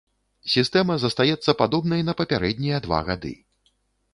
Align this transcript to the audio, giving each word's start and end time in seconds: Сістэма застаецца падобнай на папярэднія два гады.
Сістэма 0.53 0.95
застаецца 1.03 1.55
падобнай 1.61 2.01
на 2.07 2.15
папярэднія 2.23 2.77
два 2.87 2.99
гады. 3.11 3.33